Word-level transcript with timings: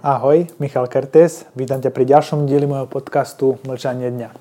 Ahoj, 0.00 0.48
Michal 0.56 0.88
Kertes, 0.88 1.44
vítam 1.52 1.76
ťa 1.76 1.92
pri 1.92 2.08
ďalšom 2.08 2.48
dieli 2.48 2.64
môjho 2.64 2.88
podcastu 2.88 3.60
Mlčanie 3.68 4.08
dňa. 4.08 4.32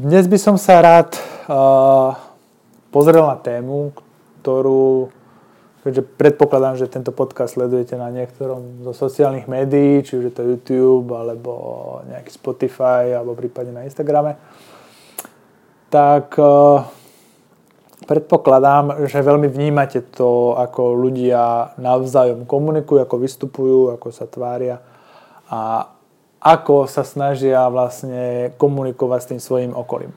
Dnes 0.00 0.24
by 0.24 0.40
som 0.40 0.56
sa 0.56 0.80
rád 0.80 1.20
uh, 1.20 2.16
pozrel 2.88 3.20
na 3.28 3.36
tému, 3.36 3.92
ktorú, 4.40 5.12
keďže 5.84 6.16
predpokladám, 6.16 6.80
že 6.80 6.88
tento 6.88 7.12
podcast 7.12 7.60
sledujete 7.60 8.00
na 8.00 8.08
niektorom 8.08 8.88
zo 8.88 8.96
sociálnych 8.96 9.44
médií, 9.44 10.00
či 10.00 10.16
už 10.16 10.32
je 10.32 10.34
to 10.34 10.48
YouTube, 10.48 11.12
alebo 11.12 11.52
nejaký 12.08 12.32
Spotify, 12.32 13.12
alebo 13.12 13.36
prípadne 13.36 13.76
na 13.76 13.84
Instagrame, 13.84 14.40
tak 15.92 16.40
uh, 16.40 16.88
predpokladám, 18.10 19.06
že 19.06 19.22
veľmi 19.22 19.46
vnímate 19.46 20.02
to, 20.02 20.58
ako 20.58 20.98
ľudia 20.98 21.78
navzájom 21.78 22.42
komunikujú, 22.42 23.06
ako 23.06 23.16
vystupujú, 23.22 23.78
ako 23.94 24.10
sa 24.10 24.26
tvária 24.26 24.82
a 25.46 25.86
ako 26.42 26.90
sa 26.90 27.06
snažia 27.06 27.70
vlastne 27.70 28.50
komunikovať 28.58 29.20
s 29.22 29.30
tým 29.30 29.40
svojim 29.40 29.72
okolím. 29.78 30.10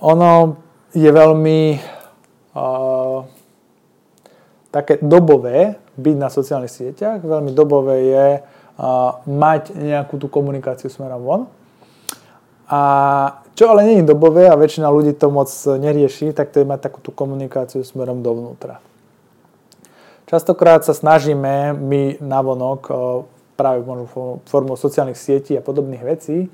Ono 0.00 0.56
je 0.96 1.10
veľmi 1.12 1.60
uh, 2.56 3.20
také 4.72 4.96
dobové 5.04 5.76
byť 6.00 6.16
na 6.16 6.32
sociálnych 6.32 6.72
sieťach, 6.72 7.20
veľmi 7.20 7.52
dobové 7.52 7.96
je 8.16 8.28
uh, 8.40 9.20
mať 9.28 9.76
nejakú 9.76 10.16
tú 10.16 10.32
komunikáciu 10.32 10.88
smerom 10.88 11.20
von. 11.20 11.42
A 12.66 12.80
čo 13.54 13.70
ale 13.70 13.86
je 13.88 14.02
dobové 14.02 14.50
a 14.50 14.58
väčšina 14.58 14.90
ľudí 14.90 15.14
to 15.14 15.30
moc 15.30 15.48
nerieši, 15.54 16.34
tak 16.34 16.50
to 16.50 16.60
je 16.60 16.66
mať 16.66 16.90
takúto 16.90 17.14
komunikáciu 17.14 17.86
smerom 17.86 18.20
dovnútra. 18.20 18.82
Častokrát 20.26 20.82
sa 20.82 20.90
snažíme 20.90 21.72
my 21.78 22.18
navonok 22.18 22.90
práve 23.54 23.86
formou 24.50 24.74
sociálnych 24.74 25.16
sietí 25.16 25.54
a 25.54 25.62
podobných 25.62 26.02
vecí 26.02 26.50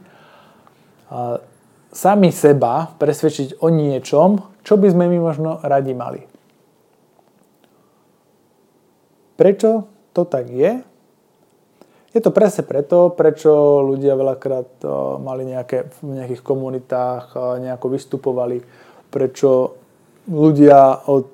sami 1.93 2.33
seba 2.33 2.89
presvedčiť 2.97 3.61
o 3.61 3.69
niečom, 3.69 4.41
čo 4.65 4.81
by 4.81 4.89
sme 4.89 5.13
my 5.13 5.19
možno 5.21 5.61
radi 5.61 5.93
mali. 5.93 6.25
Prečo 9.37 9.89
to 10.13 10.25
tak 10.25 10.49
je? 10.49 10.81
Je 12.13 12.21
to 12.21 12.29
presne 12.29 12.69
preto, 12.69 13.09
prečo 13.17 13.81
ľudia 13.81 14.13
veľakrát 14.13 14.85
eh, 14.85 14.89
mali 15.17 15.49
nejaké, 15.49 15.89
v 16.05 16.21
nejakých 16.21 16.45
komunitách, 16.45 17.33
eh, 17.33 17.41
nejako 17.69 17.87
vystupovali, 17.89 18.61
prečo 19.09 19.81
ľudia 20.29 21.09
od, 21.09 21.33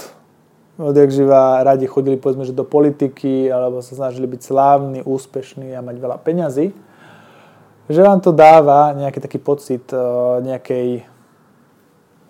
odjak 0.78 1.10
živa 1.10 1.66
radi 1.66 1.90
chodili 1.90 2.14
povedzme, 2.14 2.46
že 2.46 2.54
do 2.54 2.62
politiky 2.62 3.50
alebo 3.50 3.82
sa 3.82 3.98
snažili 3.98 4.30
byť 4.30 4.40
slávni, 4.40 5.00
úspešní 5.02 5.74
a 5.74 5.82
mať 5.82 5.96
veľa 5.98 6.18
peňazí, 6.22 6.70
že 7.90 8.00
vám 8.00 8.22
to 8.22 8.30
dáva 8.30 8.94
nejaký 8.94 9.18
taký 9.18 9.42
pocit 9.42 9.82
eh, 9.90 9.98
nejakej 10.46 11.02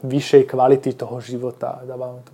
vyššej 0.08 0.48
kvality 0.48 0.96
toho 0.96 1.20
života, 1.20 1.84
dáva 1.84 2.16
vám 2.16 2.22
to 2.24 2.33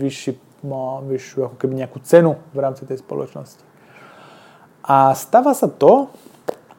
vyšší, 0.00 0.64
no, 0.64 1.04
vyššiu 1.04 1.52
ako 1.52 1.56
keby 1.60 1.84
nejakú 1.84 2.00
cenu 2.00 2.40
v 2.56 2.58
rámci 2.64 2.88
tej 2.88 3.04
spoločnosti. 3.04 3.69
A 4.84 5.12
stáva 5.12 5.52
sa 5.52 5.68
to, 5.68 6.08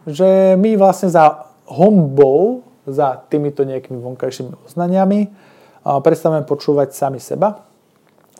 že 0.09 0.57
my 0.57 0.75
vlastne 0.77 1.13
za 1.13 1.51
hombou, 1.69 2.65
za 2.89 3.21
týmito 3.29 3.61
nejakými 3.61 4.01
vonkajšími 4.01 4.65
uznaniami 4.65 5.19
predstavujeme 5.85 6.45
počúvať 6.45 6.93
sami 6.93 7.21
seba, 7.21 7.61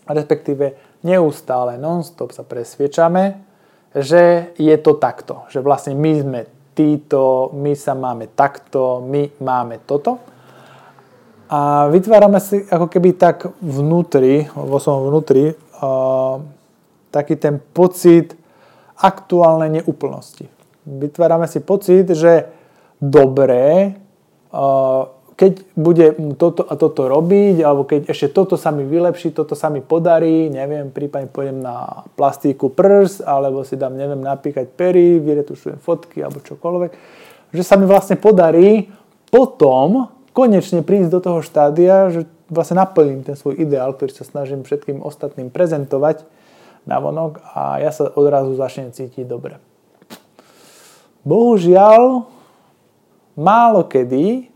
respektíve 0.09 0.77
neustále, 1.05 1.77
non-stop 1.77 2.33
sa 2.33 2.45
presviečame, 2.45 3.41
že 3.93 4.53
je 4.55 4.75
to 4.81 4.97
takto, 4.97 5.45
že 5.49 5.61
vlastne 5.61 5.97
my 5.97 6.11
sme 6.21 6.39
títo, 6.71 7.51
my 7.51 7.73
sa 7.75 7.91
máme 7.97 8.31
takto, 8.31 9.03
my 9.03 9.27
máme 9.43 9.83
toto. 9.83 10.21
A 11.51 11.91
vytvárame 11.91 12.39
si 12.39 12.63
ako 12.63 12.87
keby 12.87 13.19
tak 13.19 13.51
vnútri, 13.59 14.47
vo 14.55 14.79
svojom 14.79 15.11
vnútri, 15.11 15.51
uh, 15.51 16.39
taký 17.11 17.35
ten 17.35 17.59
pocit 17.59 18.39
aktuálnej 19.01 19.81
neúplnosti. 19.81 20.45
Vytvárame 20.85 21.49
si 21.49 21.61
pocit, 21.61 22.05
že 22.13 22.49
dobré, 23.01 23.97
keď 25.41 25.53
bude 25.73 26.05
toto 26.37 26.61
a 26.61 26.77
toto 26.77 27.09
robiť, 27.09 27.65
alebo 27.65 27.81
keď 27.81 28.13
ešte 28.13 28.29
toto 28.29 28.61
sa 28.61 28.69
mi 28.69 28.85
vylepší, 28.85 29.33
toto 29.33 29.57
sa 29.57 29.73
mi 29.73 29.81
podarí, 29.81 30.53
neviem, 30.53 30.93
prípadne 30.93 31.33
pôjdem 31.33 31.65
na 31.65 32.05
plastíku 32.13 32.69
prs, 32.69 33.25
alebo 33.25 33.65
si 33.65 33.73
dám, 33.73 33.97
neviem, 33.97 34.21
napíkať 34.21 34.69
pery, 34.69 35.17
vyretušujem 35.17 35.81
fotky, 35.81 36.21
alebo 36.21 36.45
čokoľvek, 36.45 36.91
že 37.57 37.63
sa 37.65 37.73
mi 37.81 37.89
vlastne 37.89 38.21
podarí 38.21 38.93
potom 39.33 40.13
konečne 40.31 40.85
prísť 40.85 41.09
do 41.09 41.19
toho 41.19 41.39
štádia, 41.41 42.13
že 42.13 42.29
vlastne 42.51 42.77
naplním 42.77 43.25
ten 43.25 43.33
svoj 43.33 43.57
ideál, 43.57 43.97
ktorý 43.97 44.13
sa 44.13 44.27
snažím 44.27 44.61
všetkým 44.61 45.01
ostatným 45.01 45.49
prezentovať, 45.49 46.21
navonok 46.85 47.41
a 47.53 47.77
ja 47.77 47.93
sa 47.93 48.09
odrazu 48.13 48.57
začnem 48.57 48.89
cítiť 48.89 49.25
dobre. 49.25 49.61
Bohužiaľ, 51.21 52.25
málo 53.37 53.81
kedy 53.85 54.49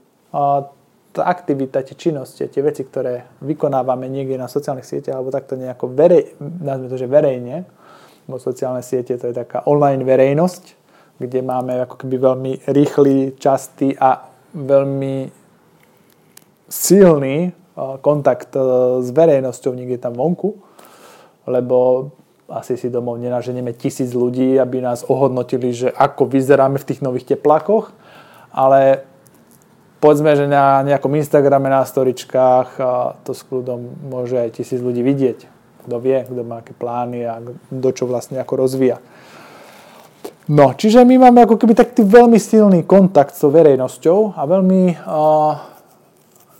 tá 1.16 1.22
aktivita, 1.32 1.86
tie 1.86 1.96
činnosti, 1.96 2.44
tie 2.50 2.60
veci, 2.60 2.84
ktoré 2.84 3.40
vykonávame 3.40 4.10
niekde 4.12 4.36
na 4.36 4.52
sociálnych 4.52 4.84
sieťach 4.84 5.16
alebo 5.16 5.32
takto 5.32 5.56
nejako 5.56 5.96
verej, 5.96 6.36
to, 6.92 6.96
že 7.00 7.08
verejne, 7.08 7.64
bo 8.28 8.42
sociálne 8.42 8.84
siete 8.84 9.16
to 9.16 9.32
je 9.32 9.36
taká 9.38 9.64
online 9.70 10.04
verejnosť, 10.04 10.64
kde 11.22 11.40
máme 11.40 11.88
ako 11.88 11.96
keby 12.04 12.16
veľmi 12.20 12.52
rýchly, 12.68 13.40
častý 13.40 13.96
a 13.96 14.28
veľmi 14.52 15.32
silný 16.68 17.56
kontakt 18.04 18.52
s 19.00 19.08
verejnosťou 19.14 19.72
niekde 19.72 20.02
tam 20.02 20.20
vonku 20.20 20.75
lebo 21.46 22.10
asi 22.46 22.78
si 22.78 22.94
domov 22.94 23.18
nenaženieme 23.18 23.74
tisíc 23.74 24.14
ľudí, 24.14 24.58
aby 24.62 24.78
nás 24.82 25.02
ohodnotili, 25.06 25.74
že 25.74 25.90
ako 25.90 26.30
vyzeráme 26.30 26.78
v 26.78 26.88
tých 26.94 27.02
nových 27.02 27.34
teplákoch, 27.34 27.90
ale 28.54 29.02
povedzme, 29.98 30.38
že 30.38 30.46
na 30.46 30.86
nejakom 30.86 31.10
Instagrame, 31.18 31.74
na 31.74 31.82
storičkách 31.82 32.78
to 33.26 33.32
s 33.34 33.42
kľudom 33.50 34.06
môže 34.06 34.38
aj 34.38 34.62
tisíc 34.62 34.78
ľudí 34.78 35.02
vidieť. 35.02 35.50
Kto 35.86 36.02
vie, 36.02 36.22
kto 36.26 36.42
má 36.46 36.62
aké 36.62 36.74
plány 36.74 37.26
a 37.26 37.42
kto 37.42 37.90
čo 37.94 38.04
vlastne 38.06 38.42
ako 38.42 38.54
rozvíja. 38.66 39.02
No, 40.46 40.78
čiže 40.78 41.02
my 41.02 41.18
máme 41.18 41.50
ako 41.50 41.58
keby 41.58 41.74
taký 41.74 42.06
veľmi 42.06 42.38
silný 42.38 42.86
kontakt 42.86 43.34
s 43.34 43.42
verejnosťou 43.42 44.38
a 44.38 44.42
veľmi 44.46 44.82
uh, 44.94 45.58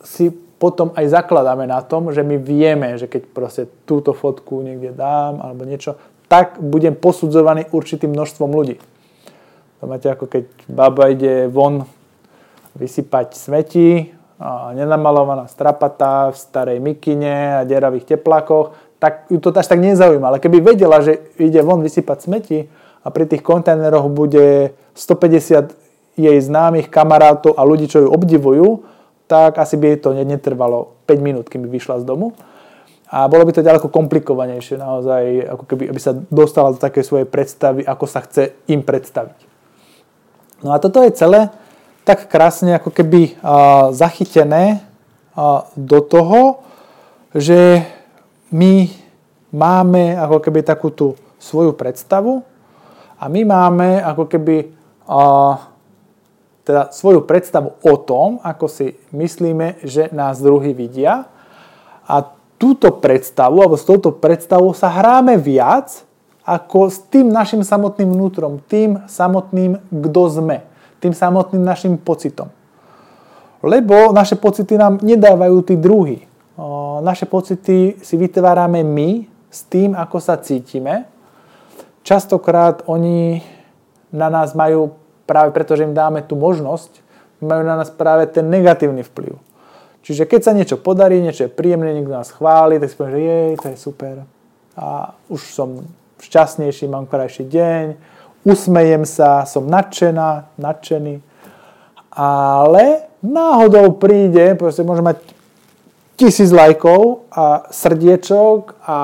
si 0.02 0.34
potom 0.56 0.96
aj 0.96 1.12
zakladáme 1.12 1.68
na 1.68 1.84
tom, 1.84 2.10
že 2.16 2.24
my 2.24 2.40
vieme, 2.40 2.96
že 2.96 3.12
keď 3.12 3.22
proste 3.32 3.64
túto 3.84 4.16
fotku 4.16 4.64
niekde 4.64 4.96
dám 4.96 5.44
alebo 5.44 5.68
niečo, 5.68 6.00
tak 6.32 6.58
budem 6.58 6.96
posudzovaný 6.96 7.70
určitým 7.70 8.16
množstvom 8.16 8.50
ľudí. 8.50 8.80
To 9.80 9.86
máte 9.86 10.08
ako 10.10 10.26
keď 10.26 10.44
baba 10.72 11.12
ide 11.12 11.52
von 11.52 11.86
vysypať 12.76 13.36
smeti, 13.36 14.16
a 14.36 14.76
nenamalovaná 14.76 15.48
strapatá 15.48 16.28
v 16.32 16.38
starej 16.38 16.80
mikine 16.84 17.64
a 17.64 17.68
deravých 17.68 18.16
teplákoch, 18.16 18.76
tak 19.00 19.32
ju 19.32 19.40
to 19.40 19.56
až 19.56 19.68
tak 19.68 19.80
nezaujíma. 19.80 20.28
Ale 20.28 20.44
keby 20.44 20.60
vedela, 20.60 21.00
že 21.00 21.32
ide 21.40 21.64
von 21.64 21.80
vysypať 21.80 22.18
smeti 22.20 22.68
a 23.04 23.08
pri 23.16 23.32
tých 23.32 23.40
kontajneroch 23.40 24.12
bude 24.12 24.76
150 24.92 26.20
jej 26.20 26.38
známych 26.40 26.92
kamarátov 26.92 27.56
a 27.56 27.64
ľudí, 27.64 27.88
čo 27.88 28.04
ju 28.04 28.10
obdivujú, 28.12 28.84
tak 29.26 29.58
asi 29.58 29.76
by 29.78 29.98
to 29.98 30.14
netrvalo 30.14 30.94
5 31.10 31.18
minút, 31.22 31.50
kým 31.50 31.66
by 31.66 31.70
vyšla 31.70 32.02
z 32.02 32.06
domu. 32.06 32.34
A 33.10 33.30
bolo 33.30 33.46
by 33.46 33.54
to 33.54 33.66
ďaleko 33.66 33.90
komplikovanejšie 33.90 34.82
naozaj, 34.82 35.24
ako 35.46 35.64
keby, 35.70 35.84
aby 35.94 36.02
sa 36.02 36.18
dostala 36.34 36.74
do 36.74 36.82
takej 36.82 37.04
svojej 37.06 37.28
predstavy, 37.30 37.86
ako 37.86 38.06
sa 38.10 38.26
chce 38.26 38.58
im 38.66 38.82
predstaviť. 38.82 39.40
No 40.66 40.74
a 40.74 40.82
toto 40.82 41.06
je 41.06 41.14
celé 41.14 41.54
tak 42.06 42.30
krásne 42.30 42.78
ako 42.78 42.94
keby 42.94 43.38
uh, 43.42 43.90
zachytené 43.94 44.82
uh, 45.34 45.66
do 45.74 46.02
toho, 46.06 46.62
že 47.34 47.82
my 48.54 48.90
máme 49.50 50.18
ako 50.18 50.38
keby 50.42 50.62
takú 50.62 50.94
tú 50.94 51.18
svoju 51.42 51.74
predstavu 51.74 52.46
a 53.18 53.26
my 53.26 53.42
máme 53.46 54.02
ako 54.06 54.30
keby 54.30 54.70
uh, 55.10 55.75
teda 56.66 56.90
svoju 56.90 57.24
predstavu 57.30 57.78
o 57.86 57.94
tom, 58.02 58.42
ako 58.42 58.66
si 58.66 58.98
myslíme, 59.14 59.86
že 59.86 60.10
nás 60.10 60.42
druhý 60.42 60.74
vidia. 60.74 61.30
A 62.10 62.16
túto 62.58 62.90
predstavu, 62.90 63.62
alebo 63.62 63.78
s 63.78 63.86
touto 63.86 64.10
predstavou 64.10 64.74
sa 64.74 64.90
hráme 64.90 65.38
viac 65.38 66.02
ako 66.42 66.90
s 66.90 67.02
tým 67.10 67.30
našim 67.30 67.62
samotným 67.66 68.10
vnútrom, 68.14 68.62
tým 68.66 69.02
samotným, 69.06 69.82
kto 69.90 70.22
sme, 70.30 70.66
tým 71.02 71.14
samotným 71.14 71.62
našim 71.62 71.98
pocitom. 71.98 72.50
Lebo 73.66 74.14
naše 74.14 74.38
pocity 74.38 74.78
nám 74.78 75.02
nedávajú 75.02 75.58
tí 75.66 75.74
druhí. 75.74 76.22
Naše 77.02 77.26
pocity 77.26 77.98
si 77.98 78.16
vytvárame 78.18 78.86
my 78.86 79.26
s 79.50 79.66
tým, 79.66 79.98
ako 79.98 80.18
sa 80.22 80.38
cítime. 80.38 81.10
častokrát 82.06 82.86
oni 82.86 83.42
na 84.14 84.30
nás 84.30 84.54
majú, 84.54 84.94
práve 85.26 85.52
preto, 85.52 85.74
že 85.74 85.86
im 85.86 85.98
dáme 85.98 86.22
tú 86.22 86.38
možnosť, 86.38 87.02
majú 87.42 87.62
na 87.66 87.76
nás 87.76 87.92
práve 87.92 88.30
ten 88.30 88.48
negatívny 88.48 89.04
vplyv. 89.04 89.36
Čiže 90.06 90.30
keď 90.30 90.42
sa 90.46 90.54
niečo 90.54 90.78
podarí, 90.78 91.18
niečo 91.18 91.50
je 91.50 91.52
príjemné, 91.52 91.98
niekto 91.98 92.14
nás 92.14 92.30
chváli, 92.30 92.78
tak 92.78 92.94
si 92.94 92.96
poviem, 92.96 93.14
že 93.14 93.22
jej, 93.26 93.52
to 93.58 93.68
je 93.74 93.78
super. 93.78 94.16
A 94.78 95.18
už 95.34 95.42
som 95.50 95.82
šťastnejší, 96.22 96.86
mám 96.86 97.10
krajší 97.10 97.50
deň, 97.50 97.86
usmejem 98.46 99.04
sa, 99.04 99.50
som 99.50 99.66
nadšená, 99.66 100.54
nadšený. 100.62 101.26
Ale 102.16 103.10
náhodou 103.26 103.98
príde, 103.98 104.54
proste 104.54 104.86
môže 104.86 105.02
mať 105.02 105.18
tisíc 106.16 106.54
lajkov 106.54 107.28
a 107.34 107.68
srdiečok 107.74 108.78
a 108.86 108.98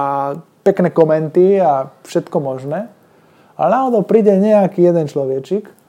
pekné 0.61 0.93
komenty 0.93 1.57
a 1.57 1.89
všetko 2.05 2.37
možné. 2.39 2.87
Ale 3.57 3.67
náhodou 3.73 4.05
príde 4.05 4.37
nejaký 4.37 4.85
jeden 4.85 5.09
človečik 5.09 5.80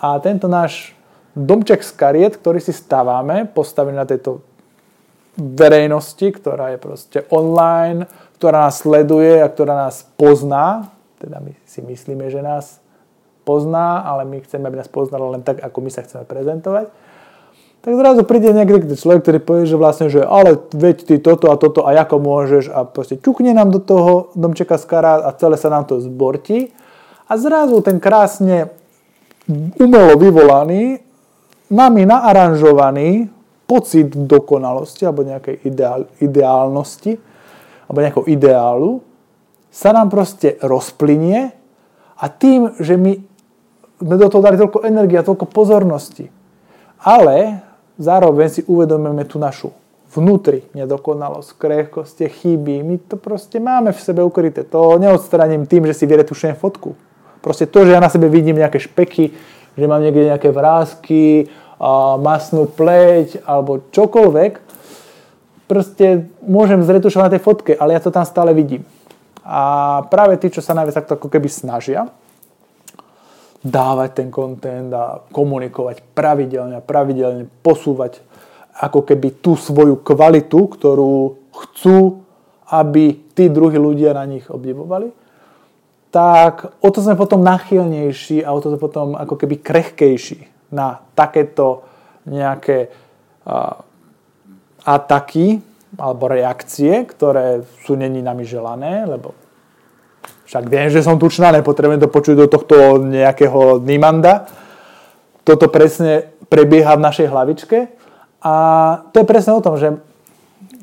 a 0.00 0.16
tento 0.18 0.48
náš 0.48 0.96
domček 1.36 1.84
z 1.84 1.92
kariet, 1.92 2.40
ktorý 2.40 2.58
si 2.58 2.72
staváme, 2.72 3.46
postavený 3.52 3.96
na 4.00 4.08
tejto 4.08 4.40
verejnosti, 5.36 6.24
ktorá 6.24 6.74
je 6.74 6.78
proste 6.80 7.18
online, 7.30 8.08
ktorá 8.40 8.66
nás 8.66 8.82
sleduje 8.82 9.38
a 9.38 9.52
ktorá 9.52 9.88
nás 9.88 10.08
pozná, 10.16 10.90
teda 11.20 11.38
my 11.44 11.52
si 11.68 11.84
myslíme, 11.84 12.32
že 12.32 12.40
nás 12.40 12.80
pozná, 13.44 14.00
ale 14.04 14.24
my 14.24 14.40
chceme, 14.40 14.64
aby 14.68 14.80
nás 14.80 14.90
poznalo 14.90 15.32
len 15.32 15.44
tak, 15.44 15.60
ako 15.60 15.78
my 15.84 15.90
sa 15.92 16.04
chceme 16.04 16.24
prezentovať, 16.24 16.88
tak 17.80 17.96
zrazu 17.96 18.28
príde 18.28 18.52
niekto 18.52 18.92
človek, 18.92 19.24
ktorý 19.24 19.38
povie, 19.40 19.64
že 19.64 19.80
vlastne, 19.80 20.12
že 20.12 20.20
ale 20.20 20.60
veď 20.68 20.96
ty 21.00 21.14
toto 21.16 21.48
a 21.48 21.56
toto 21.56 21.88
a 21.88 21.96
ako 21.96 22.20
môžeš 22.20 22.68
a 22.68 22.84
proste 22.84 23.16
čukne 23.16 23.56
nám 23.56 23.72
do 23.72 23.80
toho 23.80 24.36
domčeka 24.36 24.76
z 24.76 24.84
a 25.00 25.30
celé 25.32 25.56
sa 25.56 25.72
nám 25.72 25.88
to 25.88 25.96
zbortí. 25.96 26.76
A 27.24 27.40
zrazu 27.40 27.80
ten 27.80 27.96
krásne 27.96 28.68
umelo 29.78 30.14
vyvolaný, 30.16 30.98
nami 31.70 32.02
naaranžovaný 32.06 33.30
pocit 33.66 34.10
dokonalosti 34.10 35.06
alebo 35.06 35.22
nejakej 35.22 35.56
ideál, 35.62 36.00
ideálnosti 36.18 37.12
alebo 37.86 37.98
nejakého 38.02 38.26
ideálu 38.26 38.90
sa 39.70 39.94
nám 39.94 40.10
proste 40.10 40.58
rozplynie 40.58 41.54
a 42.18 42.24
tým, 42.26 42.74
že 42.82 42.98
my 42.98 43.12
sme 44.02 44.16
do 44.18 44.26
toho 44.26 44.42
dali 44.42 44.58
toľko 44.58 44.82
energie 44.82 45.20
a 45.20 45.26
toľko 45.26 45.46
pozornosti, 45.46 46.26
ale 46.98 47.62
zároveň 48.00 48.48
si 48.50 48.60
uvedomíme 48.66 49.22
tú 49.28 49.38
našu 49.38 49.70
vnútri 50.10 50.66
nedokonalosť, 50.74 51.54
krehkosť, 51.54 52.26
chyby. 52.26 52.82
My 52.82 52.96
to 52.98 53.14
proste 53.14 53.62
máme 53.62 53.94
v 53.94 54.00
sebe 54.02 54.26
ukryté. 54.26 54.66
To 54.66 54.98
neodstraním 54.98 55.70
tým, 55.70 55.86
že 55.86 55.94
si 55.94 56.04
vyretušujem 56.10 56.58
fotku. 56.58 56.98
Proste 57.40 57.64
to, 57.64 57.88
že 57.88 57.96
ja 57.96 58.00
na 58.00 58.12
sebe 58.12 58.28
vidím 58.28 58.60
nejaké 58.60 58.76
špeky, 58.80 59.32
že 59.76 59.84
mám 59.88 60.04
niekde 60.04 60.28
nejaké 60.28 60.52
vrázky, 60.52 61.48
masnú 62.20 62.68
pleť 62.68 63.40
alebo 63.48 63.80
čokoľvek, 63.88 64.52
proste 65.64 66.28
môžem 66.44 66.84
zretušovať 66.84 67.24
na 67.24 67.32
tej 67.32 67.42
fotke, 67.42 67.72
ale 67.72 67.96
ja 67.96 68.00
to 68.04 68.12
tam 68.12 68.28
stále 68.28 68.52
vidím. 68.52 68.84
A 69.40 70.04
práve 70.12 70.36
tí, 70.36 70.52
čo 70.52 70.60
sa 70.60 70.76
najviac 70.76 71.00
takto 71.00 71.16
ako 71.16 71.32
keby 71.32 71.48
snažia 71.48 72.12
dávať 73.60 74.24
ten 74.24 74.28
content 74.32 74.92
a 74.92 75.20
komunikovať 75.32 76.00
pravidelne 76.16 76.80
a 76.80 76.84
pravidelne 76.84 77.48
posúvať 77.60 78.20
ako 78.80 79.04
keby 79.04 79.44
tú 79.44 79.56
svoju 79.56 80.00
kvalitu, 80.00 80.64
ktorú 80.64 81.36
chcú, 81.52 82.24
aby 82.72 83.32
tí 83.36 83.52
druhí 83.52 83.76
ľudia 83.76 84.16
na 84.16 84.24
nich 84.24 84.48
obdivovali, 84.48 85.12
tak 86.10 86.74
o 86.82 86.88
to 86.90 86.98
sme 86.98 87.14
potom 87.14 87.42
nachylnejší 87.46 88.42
a 88.42 88.50
o 88.50 88.58
to 88.58 88.74
sme 88.74 88.80
potom 88.82 89.14
ako 89.14 89.38
keby 89.38 89.62
krehkejší 89.62 90.70
na 90.74 90.98
takéto 91.14 91.86
nejaké 92.26 92.90
uh, 93.46 93.78
ataky 94.82 95.62
alebo 95.98 96.30
reakcie, 96.30 97.06
ktoré 97.06 97.66
sú 97.82 97.98
není 97.98 98.22
nami 98.22 98.46
želané, 98.46 99.06
lebo 99.06 99.34
však 100.46 100.66
viem, 100.66 100.90
že 100.90 101.02
som 101.02 101.18
tučná, 101.18 101.54
nepotrebujem 101.54 102.02
to 102.02 102.10
počuť 102.10 102.34
do 102.34 102.46
tohto 102.50 102.98
nejakého 102.98 103.78
Nimanda. 103.82 104.50
Toto 105.46 105.70
presne 105.70 106.34
prebieha 106.50 106.98
v 106.98 107.06
našej 107.06 107.26
hlavičke 107.30 107.78
a 108.42 108.54
to 109.14 109.22
je 109.22 109.30
presne 109.30 109.54
o 109.54 109.62
tom, 109.62 109.78
že 109.78 109.94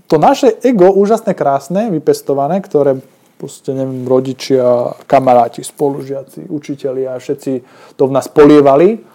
to 0.07 0.15
naše 0.15 0.55
ego, 0.63 0.87
úžasné, 0.95 1.35
krásne, 1.35 1.91
vypestované, 1.91 2.63
ktoré 2.63 3.03
proste, 3.37 3.69
neviem, 3.71 4.03
rodičia, 4.03 4.97
kamaráti, 5.05 5.61
spolužiaci, 5.61 6.49
učitelia, 6.49 7.21
všetci 7.21 7.51
to 7.93 8.03
v 8.09 8.11
nás 8.11 8.25
polievali, 8.25 9.05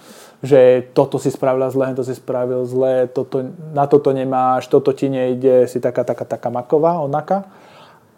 že 0.43 0.91
toto 0.95 1.19
si 1.19 1.31
spravila 1.31 1.71
zle, 1.71 1.95
to 1.95 2.03
si 2.07 2.15
spravil 2.15 2.67
zle, 2.67 3.07
toto, 3.11 3.43
na 3.75 3.87
toto 3.87 4.11
nemáš, 4.11 4.67
toto 4.67 4.91
ti 4.95 5.11
nejde, 5.11 5.67
si 5.71 5.79
taká, 5.79 6.03
taká, 6.03 6.27
taká 6.27 6.51
maková, 6.51 6.99
onaka. 6.99 7.47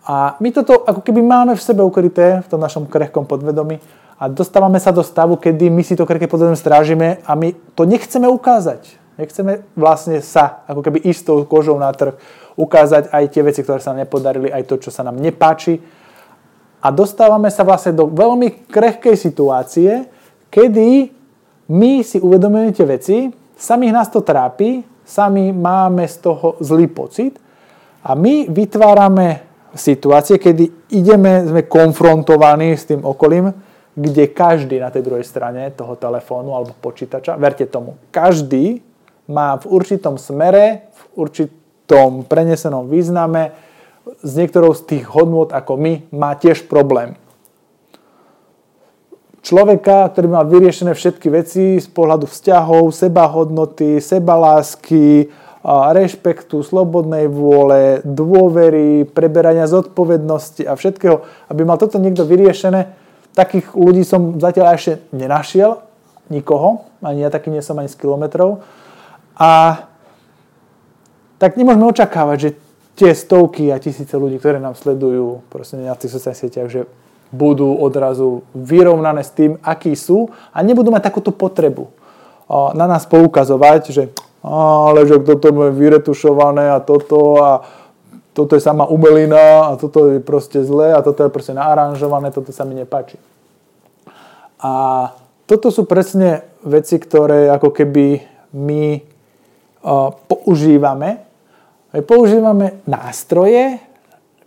A 0.04 0.36
my 0.40 0.52
toto 0.52 0.84
ako 0.84 1.00
keby 1.00 1.24
máme 1.24 1.56
v 1.56 1.64
sebe 1.64 1.80
ukryté, 1.80 2.44
v 2.44 2.48
tom 2.48 2.60
našom 2.60 2.84
krehkom 2.84 3.24
podvedomí 3.24 3.80
a 4.20 4.28
dostávame 4.28 4.76
sa 4.80 4.92
do 4.92 5.00
stavu, 5.00 5.36
kedy 5.40 5.72
my 5.72 5.82
si 5.84 5.96
to 5.96 6.04
krehké 6.08 6.28
podvedomie 6.28 6.60
strážime 6.60 7.24
a 7.24 7.32
my 7.32 7.56
to 7.72 7.88
nechceme 7.88 8.28
ukázať. 8.28 9.00
Nechceme 9.14 9.62
vlastne 9.78 10.18
sa 10.20 10.66
ako 10.66 10.80
keby 10.84 11.06
istou 11.06 11.40
kožou 11.46 11.78
na 11.78 11.92
trh 11.94 12.18
ukázať 12.54 13.10
aj 13.10 13.24
tie 13.30 13.42
veci, 13.42 13.60
ktoré 13.62 13.82
sa 13.82 13.92
nám 13.92 14.06
nepodarili, 14.06 14.50
aj 14.50 14.64
to, 14.70 14.78
čo 14.78 14.90
sa 14.94 15.02
nám 15.02 15.18
nepáči. 15.18 15.78
A 16.84 16.92
dostávame 16.92 17.48
sa 17.48 17.64
vlastne 17.64 17.96
do 17.96 18.06
veľmi 18.12 18.68
krehkej 18.68 19.16
situácie, 19.16 20.06
kedy 20.52 21.10
my 21.72 22.04
si 22.04 22.20
uvedomujeme 22.20 22.76
tie 22.76 22.86
veci, 22.86 23.16
samých 23.56 23.94
nás 23.96 24.08
to 24.12 24.20
trápi, 24.20 24.84
sami 25.04 25.52
máme 25.52 26.04
z 26.04 26.16
toho 26.20 26.60
zlý 26.60 26.92
pocit 26.92 27.40
a 28.04 28.12
my 28.12 28.52
vytvárame 28.52 29.40
situácie, 29.74 30.38
kedy 30.38 30.92
ideme, 30.94 31.42
sme 31.48 31.66
konfrontovaní 31.66 32.76
s 32.76 32.86
tým 32.86 33.02
okolím, 33.02 33.50
kde 33.94 34.30
každý 34.30 34.78
na 34.78 34.90
tej 34.90 35.06
druhej 35.06 35.24
strane 35.24 35.70
toho 35.72 35.96
telefónu 35.96 36.52
alebo 36.52 36.76
počítača, 36.78 37.38
verte 37.40 37.66
tomu, 37.66 37.96
každý 38.12 38.82
má 39.24 39.56
v 39.56 39.64
určitom 39.72 40.20
smere, 40.20 40.92
v 40.92 41.02
určitom 41.16 41.63
prenesenom 42.25 42.88
význame 42.88 43.52
s 44.25 44.32
niektorou 44.36 44.72
z 44.72 44.82
tých 44.96 45.04
hodnôt 45.08 45.52
ako 45.52 45.76
my 45.76 45.93
má 46.12 46.36
tiež 46.36 46.69
problém 46.69 47.17
človeka, 49.44 50.08
ktorý 50.08 50.26
má 50.32 50.43
vyriešené 50.43 50.96
všetky 50.96 51.29
veci 51.29 51.76
z 51.76 51.88
pohľadu 51.93 52.24
vzťahov, 52.24 52.91
sebahodnoty, 52.96 54.00
sebalásky, 54.00 55.29
rešpektu, 55.64 56.64
slobodnej 56.64 57.29
vôle, 57.29 58.00
dôvery, 58.05 59.05
preberania 59.05 59.69
zodpovednosti 59.69 60.64
a 60.64 60.76
všetkého, 60.76 61.24
aby 61.53 61.62
mal 61.64 61.76
toto 61.76 62.00
niekto 62.00 62.24
vyriešené. 62.24 62.96
Takých 63.36 63.76
ľudí 63.76 64.03
som 64.05 64.41
zatiaľ 64.41 64.76
ešte 64.76 65.05
nenašiel, 65.12 65.81
nikoho, 66.32 66.88
ani 67.05 67.24
ja 67.24 67.29
taký 67.29 67.53
nie 67.53 67.60
som 67.60 67.76
ani 67.76 67.93
z 67.93 68.00
kilometrov. 68.00 68.64
A 69.36 69.84
tak 71.38 71.58
nemôžeme 71.58 71.86
očakávať, 71.86 72.36
že 72.41 72.50
tie 72.94 73.10
stovky 73.10 73.74
a 73.74 73.82
tisíce 73.82 74.14
ľudí, 74.14 74.38
ktoré 74.38 74.62
nám 74.62 74.79
sledujú 74.79 75.43
proste 75.50 75.82
na 75.82 75.98
tých 75.98 76.14
sociálnych 76.14 76.41
sieťach, 76.46 76.69
že 76.70 76.81
budú 77.34 77.74
odrazu 77.74 78.46
vyrovnané 78.55 79.26
s 79.26 79.34
tým, 79.34 79.58
akí 79.58 79.98
sú 79.98 80.31
a 80.55 80.62
nebudú 80.62 80.94
mať 80.94 81.10
takúto 81.10 81.34
potrebu 81.34 81.91
na 82.50 82.86
nás 82.86 83.08
poukazovať, 83.08 83.82
že 83.91 84.05
ale 84.44 85.08
že 85.08 85.17
toto 85.24 85.48
je 85.48 85.72
vyretušované 85.72 86.76
a 86.76 86.79
toto 86.84 87.41
a 87.41 87.64
toto 88.36 88.58
je 88.58 88.60
sama 88.60 88.84
umelina 88.84 89.72
a 89.72 89.81
toto 89.81 90.12
je 90.12 90.20
proste 90.20 90.60
zlé 90.60 90.93
a 90.93 91.00
toto 91.00 91.24
je 91.24 91.32
proste 91.32 91.56
naaranžované, 91.56 92.29
toto 92.29 92.53
sa 92.53 92.69
mi 92.69 92.76
nepáči. 92.76 93.17
A 94.60 95.08
toto 95.48 95.72
sú 95.72 95.88
presne 95.88 96.44
veci, 96.60 97.00
ktoré 97.00 97.48
ako 97.48 97.72
keby 97.72 98.20
my 98.53 99.00
používame. 100.26 101.22
Používame 102.08 102.81
nástroje, 102.88 103.79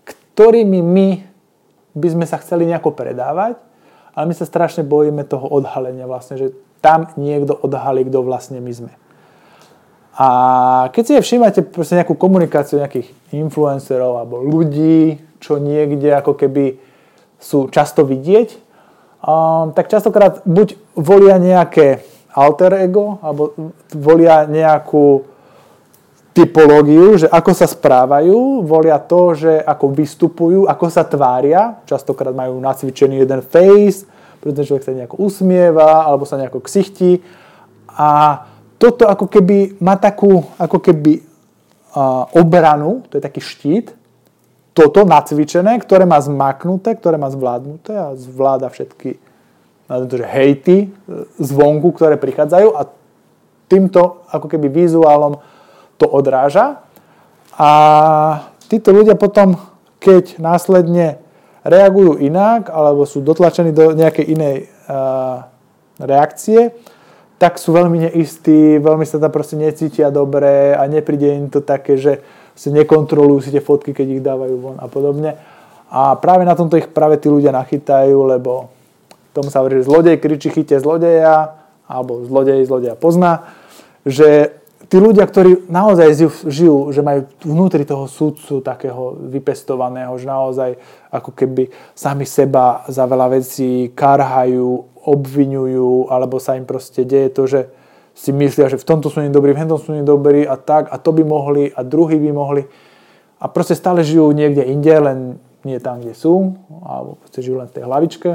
ktorými 0.04 0.82
my 0.84 1.08
by 1.96 2.08
sme 2.12 2.26
sa 2.28 2.42
chceli 2.42 2.68
nejako 2.68 2.92
predávať, 2.94 3.58
ale 4.18 4.26
my 4.28 4.36
sa 4.36 4.50
strašne 4.50 4.84
bojíme 4.84 5.24
toho 5.24 5.46
odhalenia 5.46 6.10
vlastne, 6.10 6.36
že 6.42 6.54
tam 6.82 7.10
niekto 7.18 7.54
odhalí, 7.58 8.06
kto 8.06 8.22
vlastne 8.26 8.62
my 8.62 8.74
sme. 8.74 8.94
A 10.18 10.28
keď 10.90 11.04
si 11.06 11.14
všímate 11.22 11.62
nejakú 11.70 12.18
komunikáciu 12.18 12.82
nejakých 12.82 13.14
influencerov 13.38 14.18
alebo 14.18 14.42
ľudí, 14.42 15.22
čo 15.38 15.62
niekde 15.62 16.10
ako 16.18 16.34
keby 16.34 16.82
sú 17.38 17.70
často 17.70 18.02
vidieť, 18.02 18.58
um, 19.22 19.70
tak 19.78 19.94
častokrát 19.94 20.42
buď 20.42 20.74
volia 20.98 21.38
nejaké 21.38 22.02
alter 22.38 22.86
ego, 22.86 23.18
alebo 23.26 23.74
volia 23.98 24.46
nejakú 24.46 25.26
typológiu, 26.38 27.18
že 27.18 27.26
ako 27.26 27.52
sa 27.58 27.66
správajú, 27.66 28.62
volia 28.62 29.02
to, 29.02 29.34
že 29.34 29.58
ako 29.58 29.90
vystupujú, 29.90 30.70
ako 30.70 30.86
sa 30.94 31.02
tvária. 31.02 31.82
Častokrát 31.90 32.38
majú 32.38 32.62
nacvičený 32.62 33.26
jeden 33.26 33.42
face, 33.42 34.06
pretože 34.38 34.70
človek 34.70 34.86
sa 34.86 34.94
nejako 34.94 35.18
usmieva, 35.18 36.06
alebo 36.06 36.30
sa 36.30 36.38
nejako 36.38 36.62
ksichtí. 36.62 37.18
A 37.98 38.46
toto 38.78 39.10
ako 39.10 39.26
keby 39.26 39.82
má 39.82 39.98
takú, 39.98 40.46
ako 40.62 40.78
keby 40.78 41.26
uh, 41.98 42.30
obranu, 42.38 43.02
to 43.10 43.18
je 43.18 43.26
taký 43.26 43.42
štít, 43.42 43.98
toto 44.78 45.10
nacvičené, 45.10 45.82
ktoré 45.82 46.06
má 46.06 46.22
zmaknuté, 46.22 46.94
ktoré 46.94 47.18
má 47.18 47.34
zvládnuté 47.34 47.98
a 47.98 48.14
zvláda 48.14 48.70
všetky 48.70 49.18
to, 49.88 50.20
že 50.20 50.28
hejty 50.28 50.78
e, 50.84 50.88
zvonku, 51.40 51.96
ktoré 51.96 52.20
prichádzajú 52.20 52.76
a 52.76 52.82
týmto 53.72 54.28
ako 54.28 54.48
keby 54.52 54.68
vizuálom 54.68 55.40
to 55.96 56.08
odráža. 56.08 56.84
A 57.58 57.70
títo 58.68 58.92
ľudia 58.94 59.16
potom, 59.16 59.58
keď 59.98 60.38
následne 60.38 61.20
reagujú 61.68 62.22
inak 62.22 62.72
alebo 62.72 63.04
sú 63.04 63.20
dotlačení 63.20 63.76
do 63.76 63.92
nejakej 63.92 64.26
inej 64.30 64.56
uh, 64.88 65.44
reakcie, 66.00 66.72
tak 67.38 67.60
sú 67.60 67.76
veľmi 67.76 68.08
neistí, 68.08 68.80
veľmi 68.80 69.04
sa 69.04 69.22
tam 69.22 69.30
proste 69.30 69.60
necítia 69.60 70.10
dobre 70.10 70.74
a 70.74 70.86
nepríde 70.88 71.28
im 71.38 71.50
to 71.52 71.62
také, 71.62 72.00
že 72.00 72.24
si 72.58 72.74
nekontrolujú 72.74 73.46
si 73.46 73.50
tie 73.54 73.62
fotky, 73.62 73.94
keď 73.94 74.08
ich 74.10 74.26
dávajú 74.26 74.56
von 74.58 74.78
a 74.82 74.88
podobne. 74.90 75.38
A 75.92 76.18
práve 76.18 76.48
na 76.48 76.58
tomto 76.58 76.80
ich 76.82 76.90
práve 76.90 77.22
tí 77.22 77.30
ľudia 77.30 77.54
nachytajú, 77.54 78.18
lebo 78.26 78.74
tomu 79.38 79.54
sa 79.54 79.62
hovorí, 79.62 79.80
že 79.80 79.88
zlodej 79.88 80.18
kričí 80.18 80.50
chyte 80.50 80.82
zlodeja, 80.82 81.62
alebo 81.86 82.26
zlodej 82.26 82.66
zlodeja 82.66 82.98
pozná, 82.98 83.48
že 84.04 84.58
tí 84.88 84.98
ľudia, 84.98 85.28
ktorí 85.28 85.68
naozaj 85.68 86.30
žijú, 86.48 86.90
že 86.96 87.04
majú 87.04 87.28
vnútri 87.44 87.84
toho 87.84 88.08
súdcu 88.08 88.64
takého 88.64 89.20
vypestovaného, 89.30 90.16
že 90.16 90.26
naozaj 90.28 90.72
ako 91.12 91.32
keby 91.36 91.70
sami 91.92 92.24
seba 92.24 92.88
za 92.88 93.04
veľa 93.04 93.38
vecí 93.40 93.92
karhajú, 93.92 95.00
obvinujú, 95.08 96.12
alebo 96.12 96.40
sa 96.40 96.60
im 96.60 96.68
proste 96.68 97.08
deje 97.08 97.30
to, 97.32 97.44
že 97.48 97.62
si 98.18 98.34
myslia, 98.34 98.68
že 98.68 98.82
v 98.82 98.88
tomto 98.88 99.14
sú 99.14 99.22
dobrí, 99.30 99.54
v 99.54 99.62
tomto 99.64 99.78
sú 99.78 99.94
dobrí 100.02 100.44
a 100.44 100.58
tak, 100.58 100.90
a 100.90 100.98
to 100.98 101.14
by 101.14 101.22
mohli, 101.22 101.70
a 101.70 101.86
druhý 101.86 102.18
by 102.18 102.32
mohli. 102.34 102.64
A 103.38 103.46
proste 103.46 103.78
stále 103.78 104.02
žijú 104.02 104.34
niekde 104.34 104.66
inde, 104.66 104.90
len 104.98 105.20
nie 105.62 105.78
tam, 105.78 106.02
kde 106.02 106.18
sú, 106.18 106.58
alebo 106.82 107.22
proste 107.22 107.46
žijú 107.46 107.62
len 107.62 107.70
v 107.70 107.76
tej 107.78 107.84
hlavičke. 107.86 108.30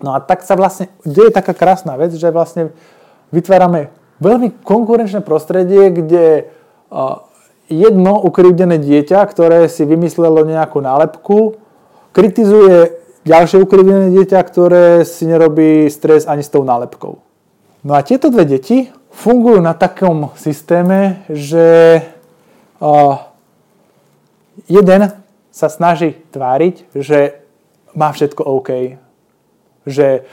No 0.00 0.16
a 0.16 0.18
tak 0.24 0.40
sa 0.44 0.56
vlastne 0.56 0.88
deje 1.04 1.28
taká 1.28 1.52
krásna 1.52 1.96
vec, 2.00 2.16
že 2.16 2.32
vlastne 2.32 2.72
vytvárame 3.30 3.92
veľmi 4.20 4.64
konkurenčné 4.64 5.20
prostredie, 5.20 5.92
kde 5.92 6.48
jedno 7.70 8.12
ukrivdené 8.24 8.80
dieťa, 8.80 9.20
ktoré 9.28 9.68
si 9.70 9.86
vymyslelo 9.86 10.42
nejakú 10.42 10.82
nálepku, 10.82 11.60
kritizuje 12.10 12.98
ďalšie 13.28 13.60
ukrivdené 13.60 14.10
dieťa, 14.16 14.40
ktoré 14.42 15.04
si 15.04 15.28
nerobí 15.28 15.86
stres 15.92 16.24
ani 16.26 16.42
s 16.42 16.50
tou 16.50 16.64
nálepkou. 16.64 17.20
No 17.84 17.92
a 17.94 18.00
tieto 18.00 18.32
dve 18.32 18.44
deti 18.44 18.90
fungujú 19.12 19.60
na 19.60 19.76
takom 19.76 20.32
systéme, 20.36 21.24
že 21.28 22.00
jeden 24.64 25.00
sa 25.52 25.68
snaží 25.68 26.16
tváriť, 26.32 26.92
že 26.96 27.40
má 27.94 28.10
všetko 28.12 28.42
OK, 28.42 28.70
že 29.86 30.24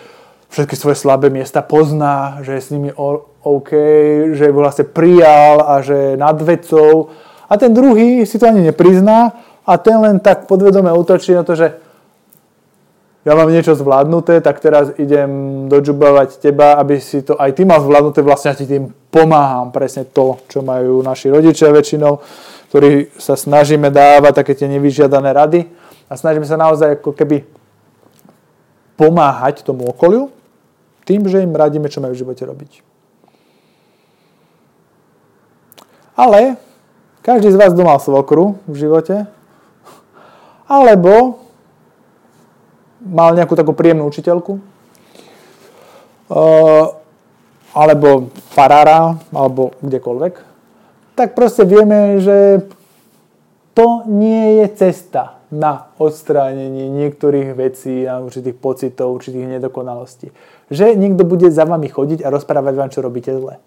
všetky 0.50 0.76
svoje 0.76 0.96
slabé 0.96 1.28
miesta 1.30 1.62
pozná, 1.62 2.40
že 2.42 2.56
je 2.56 2.62
s 2.62 2.72
nimi 2.72 2.92
OK, 3.44 3.72
že 4.36 4.52
vlastne 4.52 4.88
prijal 4.88 5.64
a 5.64 5.84
že 5.84 6.16
nad 6.16 6.40
vecou. 6.40 7.12
A 7.48 7.56
ten 7.56 7.72
druhý 7.72 8.24
si 8.28 8.40
to 8.40 8.48
ani 8.48 8.64
neprizná 8.64 9.32
a 9.68 9.74
ten 9.80 10.00
len 10.00 10.20
tak 10.20 10.48
podvedome 10.48 10.92
útočí 10.92 11.36
na 11.36 11.44
to, 11.44 11.56
že 11.56 11.76
ja 13.28 13.36
mám 13.36 13.52
niečo 13.52 13.76
zvládnuté, 13.76 14.40
tak 14.40 14.64
teraz 14.64 14.96
idem 14.96 15.28
dožubovať 15.68 16.40
teba, 16.40 16.80
aby 16.80 16.96
si 16.96 17.28
to 17.28 17.36
aj 17.36 17.60
ty 17.60 17.68
mal 17.68 17.84
zvládnuté, 17.84 18.24
vlastne 18.24 18.56
ja 18.56 18.60
ti 18.60 18.64
tým 18.64 18.88
pomáham. 19.12 19.68
Presne 19.76 20.08
to, 20.08 20.40
čo 20.48 20.64
majú 20.64 21.04
naši 21.04 21.28
rodičia 21.28 21.68
väčšinou, 21.76 22.24
ktorí 22.72 23.20
sa 23.20 23.36
snažíme 23.36 23.92
dávať 23.92 24.32
také 24.32 24.56
tie 24.56 24.72
nevyžiadané 24.72 25.36
rady 25.36 25.68
a 26.08 26.16
snažíme 26.16 26.48
sa 26.48 26.56
naozaj 26.56 27.04
ako 27.04 27.12
keby 27.12 27.44
pomáhať 28.98 29.62
tomu 29.62 29.86
okoliu, 29.86 30.34
tým, 31.06 31.30
že 31.30 31.46
im 31.46 31.56
radíme, 31.56 31.88
čo 31.88 32.04
majú 32.04 32.18
v 32.18 32.22
živote 32.26 32.44
robiť. 32.44 32.72
Ale 36.18 36.58
každý 37.22 37.54
z 37.54 37.60
vás 37.62 37.78
domal 37.78 38.02
svokru 38.02 38.58
v 38.66 38.76
živote, 38.76 39.30
alebo 40.66 41.46
mal 43.06 43.38
nejakú 43.38 43.54
takú 43.54 43.72
príjemnú 43.78 44.10
učiteľku, 44.10 44.60
alebo 47.72 48.34
farára, 48.52 49.22
alebo 49.30 49.78
kdekoľvek, 49.86 50.34
tak 51.14 51.38
proste 51.38 51.64
vieme, 51.64 52.18
že 52.20 52.66
to 53.78 54.04
nie 54.10 54.66
je 54.66 54.66
cesta 54.74 55.37
na 55.48 55.88
odstránenie 55.96 56.92
niektorých 56.92 57.56
vecí 57.56 58.04
a 58.04 58.20
určitých 58.20 58.60
pocitov, 58.60 59.16
určitých 59.16 59.60
nedokonalostí. 59.60 60.36
Že 60.68 61.00
niekto 61.00 61.24
bude 61.24 61.48
za 61.48 61.64
vami 61.64 61.88
chodiť 61.88 62.24
a 62.28 62.32
rozprávať 62.32 62.74
vám, 62.76 62.90
čo 62.92 63.00
robíte 63.00 63.32
zle. 63.32 63.64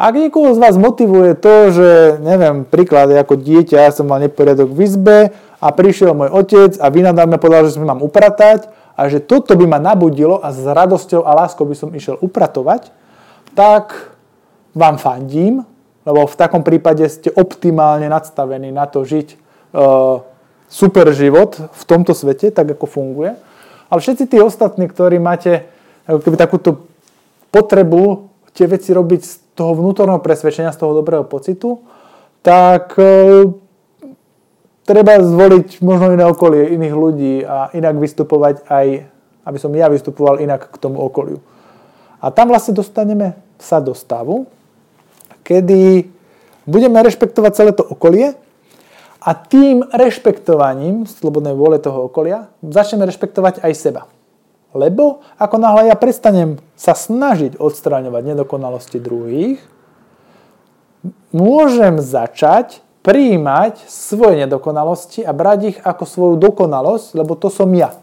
Ak 0.00 0.16
niekoho 0.16 0.56
z 0.56 0.58
vás 0.58 0.74
motivuje 0.80 1.36
to, 1.36 1.70
že, 1.70 1.90
neviem, 2.24 2.64
príklad, 2.64 3.12
ako 3.12 3.36
dieťa, 3.36 3.92
som 3.92 4.08
mal 4.08 4.24
neporiadok 4.24 4.72
v 4.72 4.80
izbe 4.88 5.18
a 5.60 5.66
prišiel 5.68 6.16
môj 6.16 6.32
otec 6.32 6.80
a 6.80 6.88
vynadal 6.88 7.28
ma 7.28 7.36
povedal, 7.36 7.68
že 7.68 7.76
sme 7.76 7.86
mám 7.86 8.00
upratať 8.00 8.72
a 8.96 9.06
že 9.12 9.20
toto 9.20 9.52
by 9.52 9.68
ma 9.68 9.78
nabudilo 9.78 10.40
a 10.40 10.50
s 10.50 10.64
radosťou 10.64 11.22
a 11.22 11.36
láskou 11.36 11.68
by 11.68 11.76
som 11.76 11.92
išiel 11.92 12.16
upratovať, 12.18 12.88
tak 13.52 14.16
vám 14.72 14.96
fandím, 14.96 15.68
lebo 16.08 16.24
v 16.24 16.38
takom 16.40 16.64
prípade 16.64 17.04
ste 17.12 17.28
optimálne 17.28 18.08
nadstavení 18.08 18.72
na 18.72 18.88
to 18.88 19.04
žiť 19.04 19.28
uh, 19.76 20.24
super 20.72 21.12
život 21.12 21.60
v 21.60 21.82
tomto 21.84 22.16
svete, 22.16 22.48
tak 22.48 22.72
ako 22.72 22.88
funguje. 22.88 23.36
Ale 23.92 23.98
všetci 24.00 24.24
tí 24.24 24.40
ostatní, 24.40 24.88
ktorí 24.88 25.20
máte 25.20 25.68
ako 26.08 26.24
keby 26.24 26.36
takúto 26.40 26.88
potrebu 27.52 28.32
tie 28.56 28.64
veci 28.64 28.96
robiť 28.96 29.20
z 29.20 29.32
toho 29.52 29.76
vnútorného 29.76 30.24
presvedčenia, 30.24 30.72
z 30.72 30.80
toho 30.80 30.96
dobrého 30.96 31.28
pocitu, 31.28 31.84
tak 32.40 32.96
e, 32.96 33.52
treba 34.88 35.20
zvoliť 35.20 35.84
možno 35.84 36.16
iné 36.16 36.24
okolie, 36.24 36.72
iných 36.72 36.94
ľudí 36.96 37.34
a 37.44 37.68
inak 37.76 38.00
vystupovať 38.00 38.64
aj, 38.72 38.86
aby 39.44 39.58
som 39.60 39.70
ja 39.76 39.92
vystupoval 39.92 40.40
inak 40.40 40.72
k 40.72 40.76
tomu 40.80 41.04
okoliu. 41.04 41.44
A 42.24 42.32
tam 42.32 42.48
vlastne 42.48 42.72
dostaneme 42.72 43.36
sa 43.60 43.76
do 43.84 43.92
stavu, 43.92 44.48
kedy 45.44 46.08
budeme 46.64 46.96
rešpektovať 47.04 47.52
celé 47.52 47.70
to 47.76 47.84
okolie 47.84 48.32
a 49.22 49.30
tým 49.38 49.86
rešpektovaním 49.86 51.06
slobodnej 51.06 51.54
vôle 51.54 51.78
toho 51.78 52.10
okolia 52.10 52.50
začneme 52.58 53.06
rešpektovať 53.06 53.62
aj 53.62 53.72
seba. 53.78 54.02
Lebo 54.74 55.22
ako 55.38 55.56
náhle 55.62 55.92
ja 55.92 55.96
prestanem 55.96 56.58
sa 56.74 56.98
snažiť 56.98 57.60
odstráňovať 57.60 58.22
nedokonalosti 58.34 58.98
druhých, 58.98 59.62
môžem 61.30 62.02
začať 62.02 62.82
prijímať 63.06 63.86
svoje 63.86 64.42
nedokonalosti 64.42 65.22
a 65.22 65.30
brať 65.30 65.60
ich 65.74 65.78
ako 65.82 66.04
svoju 66.06 66.34
dokonalosť, 66.38 67.18
lebo 67.18 67.38
to 67.38 67.46
som 67.46 67.70
ja. 67.74 67.94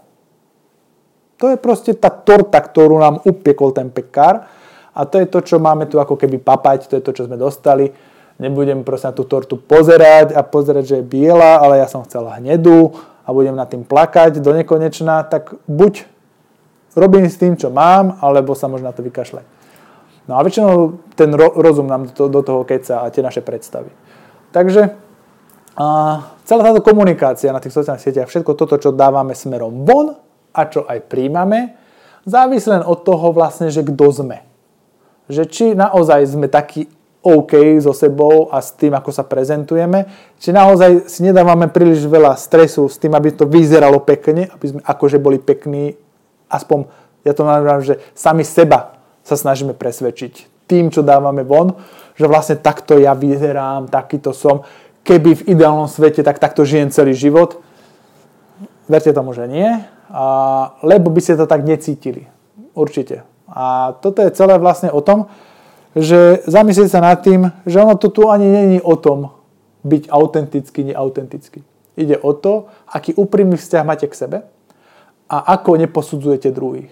To 1.40 1.48
je 1.52 1.58
proste 1.60 1.96
tá 1.96 2.12
torta, 2.12 2.60
ktorú 2.60 3.00
nám 3.00 3.24
upiekol 3.24 3.72
ten 3.72 3.88
pekár 3.92 4.48
a 4.92 5.02
to 5.08 5.24
je 5.24 5.28
to, 5.28 5.40
čo 5.40 5.56
máme 5.60 5.88
tu 5.88 6.00
ako 6.00 6.20
keby 6.20 6.44
papať, 6.44 6.92
to 6.92 6.94
je 7.00 7.04
to, 7.04 7.12
čo 7.16 7.24
sme 7.28 7.40
dostali 7.40 7.92
nebudem 8.40 8.88
proste 8.88 9.12
na 9.12 9.14
tú 9.14 9.28
tortu 9.28 9.60
pozerať 9.60 10.34
a 10.34 10.42
pozerať, 10.42 10.84
že 10.88 10.96
je 11.04 11.06
biela, 11.06 11.60
ale 11.60 11.84
ja 11.84 11.88
som 11.92 12.02
chcela 12.08 12.40
hnedú 12.40 12.96
a 13.28 13.30
budem 13.36 13.54
na 13.54 13.68
tým 13.68 13.84
plakať 13.84 14.40
do 14.40 14.56
nekonečna, 14.56 15.28
tak 15.28 15.54
buď 15.68 16.08
robím 16.96 17.28
s 17.28 17.38
tým, 17.38 17.60
čo 17.60 17.70
mám, 17.70 18.18
alebo 18.24 18.56
sa 18.56 18.72
možno 18.72 18.90
na 18.90 18.96
to 18.96 19.06
vykašľať. 19.06 19.46
No 20.26 20.40
a 20.40 20.46
väčšinou 20.46 20.98
ten 21.14 21.30
ro- 21.36 21.58
rozum 21.60 21.86
nám 21.86 22.10
do, 22.16 22.32
do 22.32 22.42
toho 22.42 22.62
keca 22.64 23.06
a 23.06 23.12
tie 23.12 23.22
naše 23.22 23.44
predstavy. 23.44 23.92
Takže 24.50 25.10
a 25.80 25.88
celá 26.44 26.62
táto 26.68 26.84
komunikácia 26.84 27.56
na 27.56 27.64
tých 27.64 27.72
sociálnych 27.72 28.04
sieťach, 28.04 28.28
všetko 28.28 28.52
toto, 28.60 28.76
čo 28.76 28.92
dávame 28.92 29.32
smerom 29.32 29.88
von 29.88 30.12
a 30.52 30.62
čo 30.68 30.84
aj 30.84 31.08
príjmame, 31.08 31.80
závisí 32.28 32.68
len 32.68 32.84
od 32.84 33.08
toho 33.08 33.32
vlastne, 33.32 33.72
že 33.72 33.88
kto 33.88 34.06
sme. 34.12 34.44
Že 35.32 35.44
či 35.48 35.66
naozaj 35.80 36.36
sme 36.36 36.52
takí 36.52 36.92
OK 37.20 37.84
so 37.84 37.92
sebou 37.92 38.48
a 38.48 38.64
s 38.64 38.72
tým, 38.72 38.96
ako 38.96 39.12
sa 39.12 39.28
prezentujeme. 39.28 40.08
Čiže 40.40 40.54
naozaj 40.56 40.92
si 41.12 41.20
nedávame 41.28 41.68
príliš 41.68 42.08
veľa 42.08 42.40
stresu 42.40 42.88
s 42.88 42.96
tým, 42.96 43.12
aby 43.12 43.36
to 43.36 43.44
vyzeralo 43.44 44.00
pekne, 44.00 44.48
aby 44.48 44.66
sme 44.72 44.80
akože 44.80 45.20
boli 45.20 45.36
pekní, 45.36 46.00
aspoň, 46.48 46.88
ja 47.28 47.36
to 47.36 47.44
nazývam, 47.44 47.84
že 47.84 48.00
sami 48.16 48.48
seba 48.48 48.96
sa 49.28 49.36
snažíme 49.36 49.76
presvedčiť 49.76 50.64
tým, 50.70 50.94
čo 50.94 51.04
dávame 51.04 51.44
von, 51.44 51.76
že 52.16 52.30
vlastne 52.30 52.56
takto 52.62 53.02
ja 53.02 53.18
vyzerám, 53.18 53.92
takýto 53.92 54.32
som. 54.32 54.64
Keby 55.02 55.44
v 55.44 55.46
ideálnom 55.58 55.90
svete, 55.90 56.22
tak 56.22 56.38
takto 56.38 56.62
žijem 56.62 56.94
celý 56.94 57.18
život. 57.18 57.60
Verte 58.86 59.10
tomu, 59.10 59.34
že 59.34 59.50
nie. 59.50 59.66
A, 60.14 60.24
lebo 60.86 61.10
by 61.10 61.20
ste 61.20 61.36
to 61.36 61.50
tak 61.50 61.66
necítili. 61.66 62.30
Určite. 62.78 63.26
A 63.50 63.98
toto 63.98 64.22
je 64.22 64.30
celé 64.30 64.62
vlastne 64.62 64.94
o 64.94 65.02
tom, 65.02 65.26
že 65.98 66.46
zamyslieť 66.46 66.90
sa 66.90 67.02
nad 67.02 67.18
tým, 67.22 67.50
že 67.66 67.82
ono 67.82 67.98
to 67.98 68.14
tu 68.14 68.30
ani 68.30 68.46
není 68.46 68.80
o 68.82 68.94
tom 68.94 69.34
byť 69.86 70.12
autentický, 70.12 70.94
neautentický. 70.94 71.60
Ide 71.98 72.20
o 72.22 72.32
to, 72.36 72.70
aký 72.88 73.16
úprimný 73.16 73.58
vzťah 73.58 73.84
máte 73.84 74.06
k 74.08 74.16
sebe 74.16 74.38
a 75.30 75.38
ako 75.58 75.80
neposudzujete 75.80 76.54
druhých. 76.54 76.92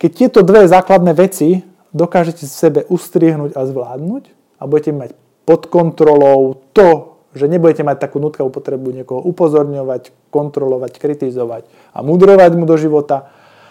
Keď 0.00 0.10
tieto 0.16 0.40
dve 0.40 0.64
základné 0.64 1.12
veci 1.12 1.60
dokážete 1.92 2.48
v 2.48 2.54
sebe 2.54 2.80
ustriehnúť 2.88 3.52
a 3.58 3.66
zvládnuť 3.66 4.24
a 4.58 4.62
budete 4.64 4.92
mať 4.96 5.10
pod 5.44 5.68
kontrolou 5.68 6.62
to, 6.72 7.18
že 7.34 7.46
nebudete 7.46 7.86
mať 7.86 8.08
takú 8.08 8.18
nutkavú 8.18 8.50
potrebu 8.50 8.90
niekoho 8.90 9.22
upozorňovať, 9.22 10.32
kontrolovať, 10.34 10.92
kritizovať 10.98 11.62
a 11.94 12.02
mudrovať 12.02 12.50
mu 12.58 12.66
do 12.66 12.74
života, 12.74 13.30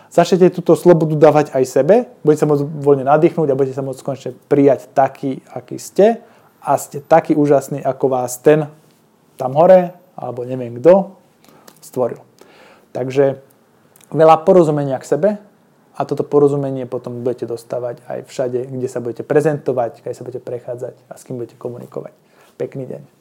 začnete 0.10 0.50
túto 0.54 0.74
slobodu 0.74 1.16
dávať 1.16 1.54
aj 1.54 1.64
sebe, 1.70 1.96
budete 2.26 2.46
sa 2.46 2.50
môcť 2.50 2.64
voľne 2.66 3.06
nadýchnúť 3.06 3.50
a 3.50 3.58
budete 3.58 3.78
sa 3.78 3.86
môcť 3.86 4.02
konečne 4.02 4.32
prijať 4.50 4.90
taký, 4.92 5.42
aký 5.54 5.78
ste 5.78 6.22
a 6.60 6.76
ste 6.76 7.00
taký 7.00 7.38
úžasný, 7.38 7.80
ako 7.80 8.06
vás 8.12 8.42
ten 8.42 8.68
tam 9.40 9.56
hore, 9.56 9.96
alebo 10.20 10.44
neviem 10.44 10.76
kto, 10.84 11.16
stvoril. 11.80 12.20
Takže 12.92 13.40
veľa 14.12 14.44
porozumenia 14.44 15.00
k 15.00 15.08
sebe 15.08 15.30
a 15.96 16.02
toto 16.04 16.28
porozumenie 16.28 16.84
potom 16.90 17.24
budete 17.24 17.48
dostávať 17.48 18.04
aj 18.10 18.28
všade, 18.28 18.60
kde 18.68 18.88
sa 18.92 19.00
budete 19.00 19.24
prezentovať, 19.24 20.04
kde 20.04 20.16
sa 20.18 20.26
budete 20.28 20.44
prechádzať 20.44 20.96
a 21.08 21.14
s 21.16 21.24
kým 21.24 21.40
budete 21.40 21.56
komunikovať. 21.56 22.12
Pekný 22.60 22.88
deň. 22.90 23.19